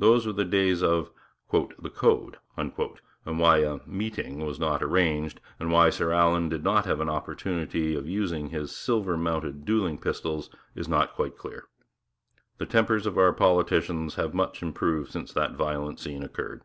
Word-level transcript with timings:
Those 0.00 0.26
were 0.26 0.32
the 0.32 0.44
days 0.44 0.82
of 0.82 1.12
'the 1.52 1.90
code,' 1.90 2.38
and 2.56 2.72
why 3.24 3.58
a 3.58 3.78
'meeting' 3.86 4.44
was 4.44 4.58
not 4.58 4.82
'arranged' 4.82 5.40
and 5.60 5.70
why 5.70 5.90
Sir 5.90 6.10
Allan 6.10 6.48
did 6.48 6.64
not 6.64 6.86
have 6.86 6.98
an 7.00 7.08
opportunity 7.08 7.94
of 7.94 8.08
using 8.08 8.48
his 8.48 8.74
silver 8.74 9.16
mounted 9.16 9.64
duelling 9.64 9.98
pistols 9.98 10.50
is 10.74 10.88
not 10.88 11.14
quite 11.14 11.38
clear. 11.38 11.68
The 12.58 12.66
tempers 12.66 13.06
of 13.06 13.16
our 13.16 13.32
politicians 13.32 14.16
have 14.16 14.34
much 14.34 14.60
improved 14.60 15.12
since 15.12 15.32
that 15.34 15.54
violent 15.54 16.00
scene 16.00 16.24
occurred. 16.24 16.64